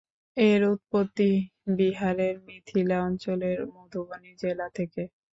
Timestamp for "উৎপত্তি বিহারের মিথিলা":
0.69-2.97